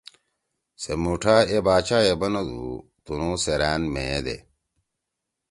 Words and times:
سے 0.81 0.93
مُوٹھا 1.03 1.35
اے 1.51 1.57
باچا 1.65 1.97
ئے 2.05 2.13
بنَدُو 2.19 2.67
تنُو 3.03 3.29
سیرأن 3.43 3.81
مھیئے 3.93 4.19
دے۔ 4.25 4.37